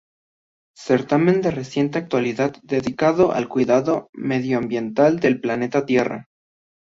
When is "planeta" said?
5.39-5.85